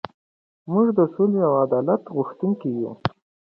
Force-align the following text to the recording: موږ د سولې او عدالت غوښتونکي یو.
موږ 0.71 0.87
د 0.97 0.99
سولې 1.13 1.39
او 1.47 1.53
عدالت 1.65 2.03
غوښتونکي 2.15 2.69
یو. 2.79 2.91